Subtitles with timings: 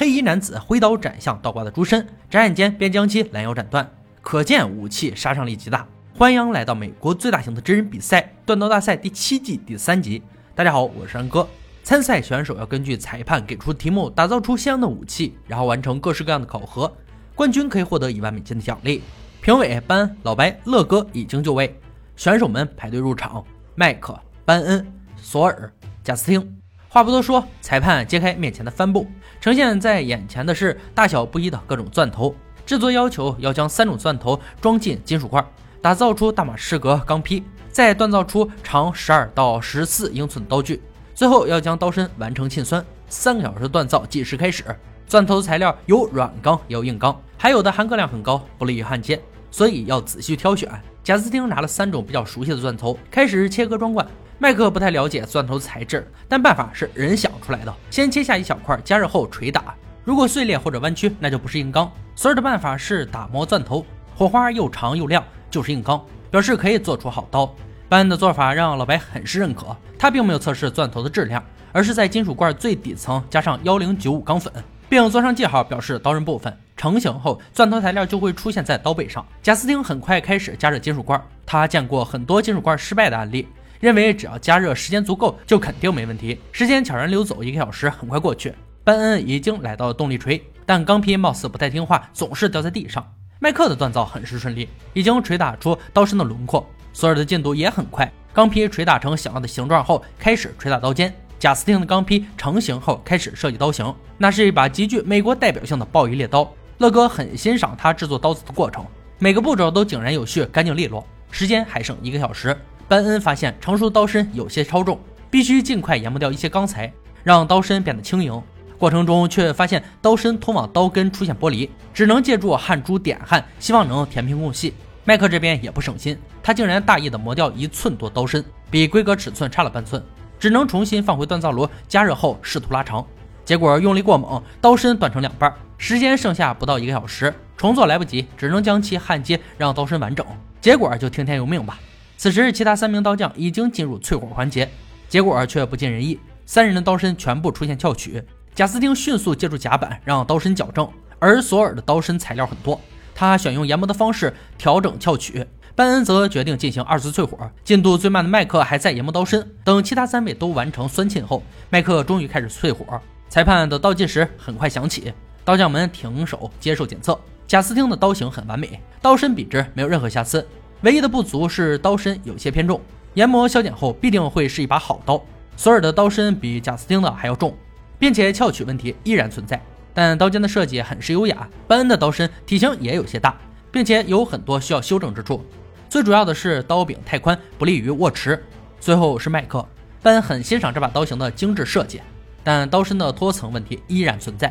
[0.00, 3.86] 黑衣男子挥刀斩向倒挂的猪身，眨眼间便将其拦腰斩断。
[4.22, 5.86] 可见武器杀伤力极大。
[6.16, 10.22] 欢迎来到美国最大型的真人比赛——断刀大赛第七季第三集。
[10.54, 11.46] 大家好，我是安哥。
[11.82, 16.90] 参赛选手要根据裁判给出题目，打造出相应的武器，然后完成各式各样的考核。
[17.34, 19.02] 冠军可以获得一万美金的奖励。
[19.42, 21.78] 评委班、老白、乐哥已经就位，
[22.16, 23.44] 选手们排队入场。
[23.74, 25.70] 麦克、班恩、索尔、
[26.02, 26.56] 贾斯汀。
[26.88, 29.06] 话不多说，裁判揭开面前的帆布，
[29.40, 32.34] 呈现在眼前的是大小不一的各种钻头。
[32.66, 35.44] 制作要求要将三种钻头装进金属块，
[35.80, 40.80] 打造出大马士革钢坯，再锻造出长十二到十四英寸的刀具，
[41.14, 42.84] 最后要将刀身完成沁酸。
[43.08, 44.64] 三个小时锻造计时开始。
[45.06, 49.20] 钻头的材料有软钢也有硬钢，还有的含铬量很高，不利于焊接，
[49.50, 50.70] 所以要仔细挑选。
[51.02, 54.06] 贾斯汀拿了三种比较熟悉的钻头，开始切割装罐。
[54.42, 59.74] 麦克不太了解钻头材质，但办法是人想出来的：先切下一小块，加热后捶打。
[60.02, 61.92] 如果碎裂或者弯曲，那就不是硬钢。
[62.16, 63.84] 索尔的办法是打磨钻头，
[64.16, 67.54] 火花又长又亮，就是硬钢，表示可以做出好刀。
[67.86, 69.76] 班恩的做法让老白很是认可。
[69.98, 74.50] 他并没有测试钻头的质量，而是在金属罐最底层加上幺零九五钢粉，
[74.88, 76.56] 并做上记号表示刀刃部分。
[76.78, 79.22] 成型后，钻头材料就会出现在刀背上。
[79.42, 83.46] 贾斯汀很快开始加热金属罐，他见过很多金属罐失败的案例。
[83.80, 86.38] 认为只要加热时间足够，就肯定没问题。
[86.52, 88.54] 时间悄然溜走，一个小时很快过去。
[88.84, 93.04] 班恩已经来到了动力锤，但钢坯貌似不太听话，总是掉在地上。
[93.38, 96.68] 麦克的锻造很是顺利，已经锤打出刀身的轮廓。
[96.92, 101.10] 索尔的进度也很快，钢坯锤打成想要的形状后，开始锤打刀尖。
[101.38, 103.94] 贾斯汀的钢坯成型后，开始设计刀型。
[104.18, 106.52] 那是一把极具美国代表性的鲍鱼猎刀。
[106.76, 108.84] 乐哥很欣赏他制作刀子的过程，
[109.18, 111.06] 每个步骤都井然有序、干净利落。
[111.30, 112.54] 时间还剩一个小时。
[112.90, 114.98] 班恩发现成熟的刀身有些超重，
[115.30, 118.42] 必须尽快研磨掉一些钢材，让刀身变得轻盈。
[118.76, 124.74] 过程中却发现刀身通往刀根出现剥离，只能借助焊珠点焊，希望能填平空隙。
[125.04, 130.02] 麦克这边也不省心，他竟然大意的磨掉一寸多刀身，比规格尺寸差了半寸，
[130.36, 133.06] 只能重新放回锻造炉加热后试图拉长，
[133.44, 135.54] 结果用力过猛，刀身断成两半。
[135.78, 140.26] 时间剩下不到一个小时，重做来不及，只能将其焊接，让刀身完整。
[140.60, 141.78] 结果就听天由命吧。
[142.20, 144.68] 此时，其他三名刀匠已经进入淬火环节，
[145.08, 148.22] 结果却不尽人意，三人的刀身全部出现翘曲。
[148.54, 150.86] 贾斯汀迅速借助夹板让刀身矫正，
[151.18, 152.78] 而索尔的刀身材料很多，
[153.14, 155.46] 他选用研磨的方式调整翘曲。
[155.74, 159.50] 班恩则决定进行二次淬火，进度最慢的麦克还在研磨刀身。
[159.64, 163.00] 等其他三位都完成酸沁后，麦克终于开始淬火。
[163.30, 165.10] 裁判的倒计时很快响起，
[165.42, 167.18] 刀匠们停手接受检测。
[167.46, 170.46] 贾斯汀的刀型很完美，刀身笔直，没有任何瑕疵。
[170.82, 172.80] 唯一的不足是刀身有些偏重，
[173.12, 175.22] 研磨消减后必定会是一把好刀。
[175.54, 177.54] 索尔的刀身比贾斯汀的还要重，
[177.98, 179.60] 并且翘曲问题依然存在，
[179.92, 181.46] 但刀尖的设计很是优雅。
[181.66, 183.36] 班恩的刀身体型也有些大，
[183.70, 185.44] 并且有很多需要修正之处，
[185.90, 188.42] 最主要的是刀柄太宽，不利于握持。
[188.80, 189.62] 最后是麦克，
[190.02, 192.00] 班恩很欣赏这把刀型的精致设计，
[192.42, 194.50] 但刀身的脱层问题依然存在，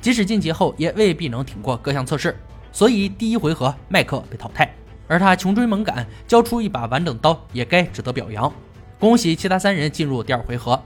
[0.00, 2.36] 即使晋级后也未必能挺过各项测试，
[2.72, 4.74] 所以第一回合麦克被淘汰。
[5.08, 8.52] 而他穷追猛赶，交出一把完整刀，也该值得表扬。
[9.00, 10.80] 恭喜其他三人进入第二回合，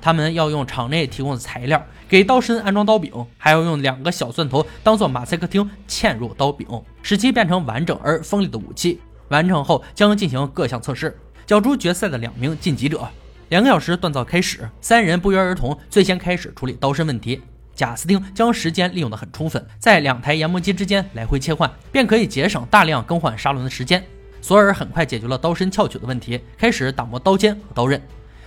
[0.00, 6.66] 他们要用场内提供的材料给刀身安装刀柄，还要用两个小钻头当做马赛克钉嵌入刀柄，
[7.02, 9.00] 使其变成完整而锋利的武器。
[9.28, 11.14] 完成后将进行各项测试，
[11.46, 13.06] 角逐决赛的两名晋级者。
[13.50, 17.40] 两个小时锻造开始，三人不约而同最先开始处理刀身问题。
[17.78, 24.04] 贾斯汀将时间利用得很充分，在两台研磨机之间来回切换，便可以节省大量更换砂轮的时间。
[24.42, 28.02] 索尔很快解决了刀身翘曲的问题，开始打磨刀尖和刀刃。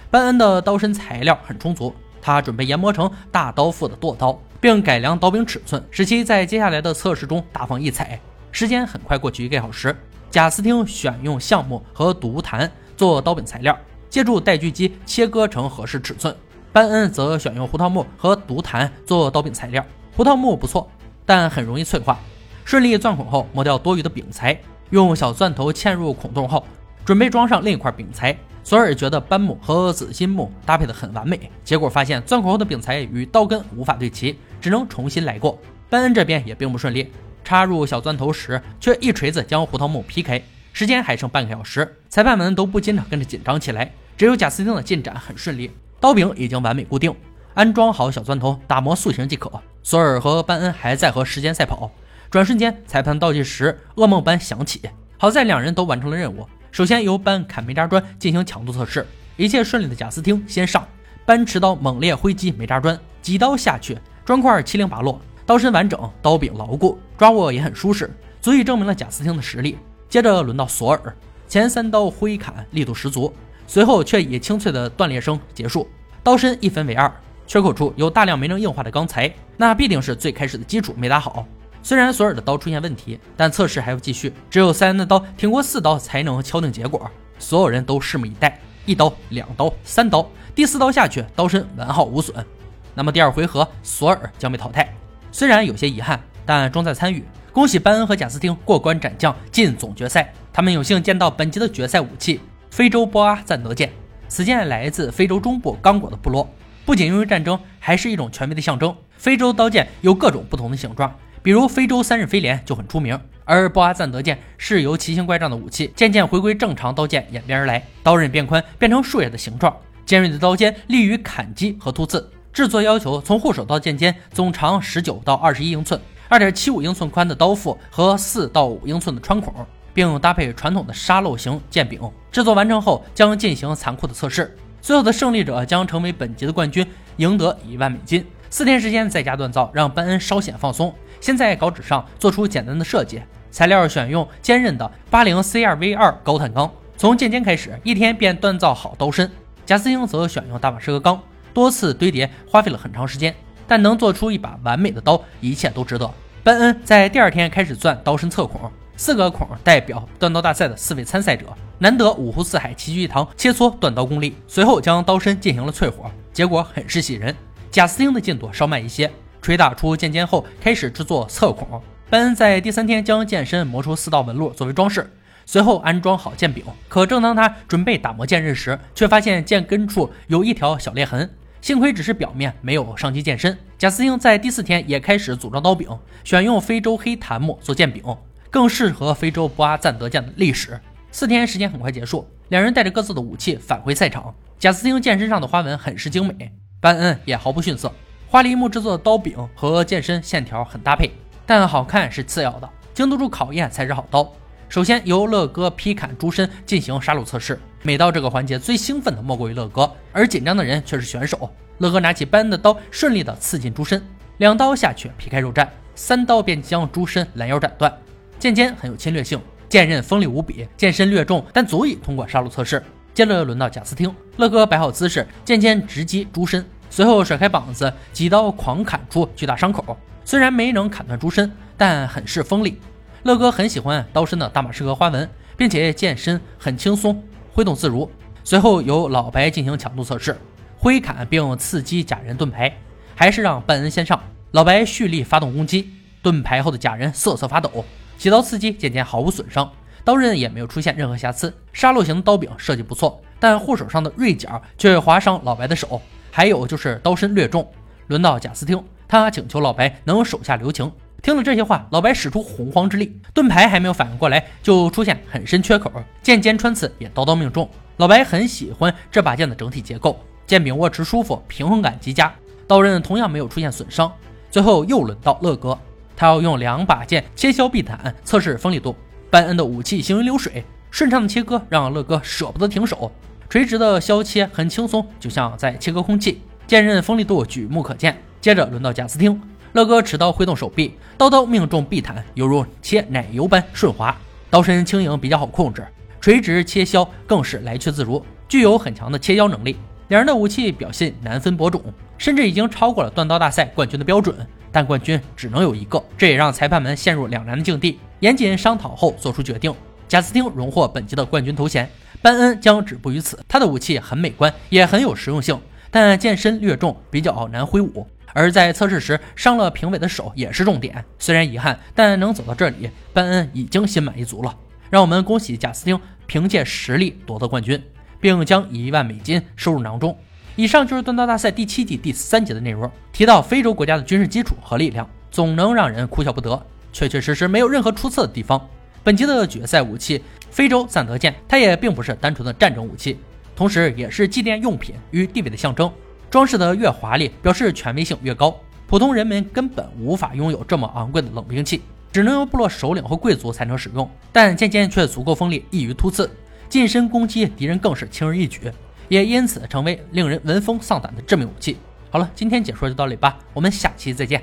[0.10, 8.20] 班恩的刀身材料很充足，他准备研磨成大刀腹的剁刀，并改良刀柄尺寸，使其在接下来的测试中大放异彩。
[8.52, 9.96] 时间很快过去一个小时，
[10.30, 16.36] 贾斯汀选用橡木和毒檀做刀柄材料，借助带锯机切割成合适尺寸。
[16.74, 20.90] 班恩则选用胡桃木和毒檀做刀柄材料，胡桃木不错，
[21.26, 22.18] 但很容易脆化。
[22.64, 24.58] 顺利钻孔后，磨掉多余的柄材，
[24.92, 26.66] 用小钻头嵌入孔洞后，
[27.04, 28.38] 准备装上另一块柄材。
[28.64, 35.60] 索尔觉得斑木和紫心木搭配的很完美，结果发现钻孔后的柄材与刀根无法对齐，只能重新来过。
[35.90, 37.12] 班恩这边也并不顺利，
[37.44, 40.42] 插入小钻头时却一锤子将胡桃木劈开。
[40.72, 45.70] 时间还剩半个小时，裁判们都不禁的跟着紧张起来，只有贾斯汀的进展很顺利。
[46.02, 47.16] 刀柄已经完美固定，
[47.54, 49.52] 安装好小钻头，打磨塑形即可。
[49.84, 51.92] 索尔和班恩还在和时间赛跑，
[52.32, 54.82] 转瞬间，裁判倒计时噩梦般响起。
[55.20, 56.48] 好在两人都完成了任务。
[56.72, 59.06] 首先由班砍煤渣砖进行强度测试，
[59.38, 60.88] 一切顺利的贾斯汀先上，
[61.24, 63.96] 班持刀猛烈挥击煤渣砖，几刀下去，
[64.26, 68.10] 砖块七零八落，刀身完整，刀柄牢固，抓握也很舒适，
[68.42, 69.78] 足以证明了贾斯汀的实力。
[70.10, 71.16] 接着轮到索尔，
[71.48, 73.32] 前三刀挥砍力度十足，
[73.72, 75.88] 随后却以清脆的断裂声结束。
[76.22, 77.10] 刀身一分为二，
[77.48, 81.46] 缺口处有大量没能硬化的钢材，那必定是最开始的基础没打好。
[81.82, 87.10] 虽然索尔的刀出现问题，但测试还要继续，只有塞恩的刀挺过四刀才能敲定结果。
[87.40, 92.46] 所有人都拭目以待，一刀、两刀、三刀，第四刀下去，刀身完好无损。
[92.94, 94.94] 那么第二回合，索尔将被淘汰。
[95.32, 97.24] 虽然有些遗憾，但重在参与。
[97.54, 100.34] 恭喜班恩和贾斯汀过关斩将进总决赛。
[100.52, 102.42] 他们有幸见到本集的决赛武器——
[102.72, 103.92] 非洲波阿赞德剑。
[104.30, 106.50] 此剑来自非洲中部刚果的部落，
[106.86, 108.96] 不仅用于战争，还是一种权威的象征。
[109.18, 111.14] 非洲刀剑有各种不同的形状，
[111.44, 113.20] 比如非洲三日飞镰就很出名。
[113.44, 119.76] 而波阿赞德剑是由奇形怪状的武器渐渐回归正常刀剑演变而来，刀刃变宽，变成树叶的形状。
[120.06, 122.32] 尖锐的刀尖利于砍击和突刺。
[122.54, 129.54] 制作要求从护手到剑尖总长十九到二十一英寸，二点七五英寸宽的刀腹和四到五英寸的穿孔，
[129.94, 132.00] 并搭配传统的沙漏型剑柄。
[132.32, 136.86] 制作完成后将进行残酷的测试，最后的胜利者将成为本集的冠军，
[137.18, 138.26] 赢得一万美金。
[138.50, 140.94] 四天时间在家锻造，让班恩稍显放松。
[141.20, 143.22] 先在稿纸上做出简单的设计，
[143.52, 149.30] 材料选用坚韧的八零 C 二 V 二高碳钢，从剑尖开始，一天便锻造好刀身。
[149.66, 151.22] 贾斯汀则选用大马士革钢。
[151.54, 153.36] 多次堆叠，花费了很长时间，
[153.68, 156.10] 但能做出一把完美的刀，一切都值得。
[156.44, 158.72] 班恩在第二天开始钻刀身侧孔，
[159.04, 161.48] 四个孔代表锻刀大赛的四位参赛者，
[161.80, 164.36] 难得五湖四海齐聚一堂，切磋锻刀功力。
[164.48, 167.36] 随后将刀身进行了淬火，结果很是喜人。
[167.72, 169.12] 贾斯汀的进度稍慢一些，
[169.42, 171.82] 锤打出剑尖后开始制作侧孔。
[172.12, 175.12] 班恩在第三天将剑身磨出四道纹路作为装饰。
[175.48, 181.28] 随后安装好剑柄，可正当他准备打磨剑刃时，却发现剑根处有一条小裂痕。
[181.60, 183.58] 幸亏只是表面，没有伤及剑身。
[183.80, 185.90] 贾斯汀在第四天也开始组装刀柄，
[186.24, 188.04] 选用非洲黑檀木做剑柄，
[188.52, 190.78] 更适合非洲博阿赞德剑的历史。
[191.10, 194.36] 四天时间很快结束，两人带着各自的武器返回赛场。
[194.60, 196.52] 贾斯汀剑身上的花纹很是精美，
[196.82, 197.92] 班恩也毫不逊色。
[198.28, 201.10] 花梨木制作的刀柄和剑身线条很搭配，
[201.46, 204.30] 但好看是次要的，经得住考验才是好刀。
[204.68, 211.50] 首先由乐哥劈砍猪身进行杀戮测试，每到这个环节，最兴奋的莫过于乐哥，而紧张的人却是选手。
[211.80, 214.02] 乐哥拿起班恩的刀，顺利的刺进猪身，
[214.38, 217.92] 两刀下去劈开肉绽，三刀便将猪身拦腰斩断。
[218.42, 219.40] 剑尖很有侵略性，
[219.70, 222.84] 剑刃锋利无比，剑身略重，但足以通过杀戮测试。
[223.14, 229.96] 接着轮到贾斯汀，乐哥摆好姿势，剑尖直击猪身，随后甩开膀子，几刀狂砍出巨大伤口。
[230.26, 232.82] 虽然没能砍断猪身，但很是锋利。
[233.22, 237.24] 乐哥很喜欢刀身的大马士革花纹，并且剑身很轻松，
[237.54, 238.10] 挥动自如。
[238.44, 240.36] 随后由老白进行强度测试，
[240.80, 242.76] 挥砍并刺激假人盾牌，
[243.14, 244.20] 还是让班恩先上。
[244.50, 245.92] 老白蓄力发动攻击，
[246.24, 247.86] 盾牌后的假人瑟瑟发抖，
[248.22, 249.68] 几刀刺激渐渐毫无损伤，
[250.04, 251.52] 刀刃也没有出现任何瑕疵。
[251.74, 256.00] 沙漏型刀柄设计不错，但护手上的锐角却划伤老白的手。
[256.30, 257.68] 还有就是刀身略重。
[258.10, 260.92] 轮到贾斯汀，他请求老白能手下留情。
[261.24, 265.92] 听了这些话，老白使出洪荒之力，盾牌还没有反应过来，就出现很深缺口，
[266.22, 267.68] 剑尖穿刺也刀刀命中。
[267.98, 272.32] 老白很喜欢这把剑的整体结构，剑柄握持舒服，平衡感极佳，
[272.68, 274.14] 刀刃同样没有出现损伤。
[274.52, 275.76] 最后又轮到乐哥，
[276.22, 278.96] 他要用两把剑切削地毯，测试锋利度。
[279.32, 283.12] 班恩的武器行云流水，顺畅的切割让乐哥舍不得停手，
[283.50, 288.16] 垂直的削切很轻松，就像在切割空气，剑刃锋利度举目可见。
[288.40, 289.42] 接着轮到贾斯汀。
[289.74, 294.16] 乐哥持刀挥动手臂，刀刀命中地毯，犹如切奶油般顺滑。
[294.52, 295.84] 刀身轻盈，比较好控制，
[296.20, 299.76] 垂直切削更是来去自如，具有很强的切削能力。
[300.10, 301.82] 两人的武器表现难分伯仲，
[302.20, 304.36] 甚至已经超过了锻刀大赛冠军的标准。
[304.72, 308.00] 但冠军只能有一个，这也让裁判们陷入两难的境地。
[308.20, 309.74] 严谨商讨后做出决定，
[310.08, 311.90] 贾斯汀荣获本集的冠军头衔，
[312.22, 313.40] 班恩将止步于此。
[313.48, 315.60] 他的武器很美观，也很有实用性，
[315.90, 318.08] 但剑身略重，比较难挥舞。
[318.34, 324.56] 而在测试时伤了评委的手也是重点，虽然遗憾，但能走到这里，班恩已经心满意足了。
[324.90, 327.82] 让我们恭喜贾斯汀凭借实力夺得冠军，
[328.20, 330.18] 并将一万美金收入囊中。
[330.56, 332.90] 以上就是锻刀大赛第七季第三节的内容。
[333.12, 338.62] 提到非洲国家的军事基础和力量，总能让人哭笑不得，确确实实没有任何出色的地方。
[339.04, 343.18] 本集的决赛武器非洲赞德剑，它也并不是单纯的战争武器，
[343.56, 345.92] 同时也是祭奠用品与地位的象征。
[346.30, 348.56] 装饰的越华丽，表示权威性越高。
[348.88, 351.82] 普通人民根本无法拥有这么昂贵的冷兵器，
[352.12, 354.10] 只能由部落首领或贵族才能使用。
[354.32, 356.30] 但剑尖却足够锋利，易于突刺，
[356.70, 358.72] 近身攻击敌人更是轻而易举，
[359.12, 361.76] 也因此成为令人闻风丧胆的致命武器。
[362.10, 364.42] 好了，今天解说就到这里吧，我们下期再见。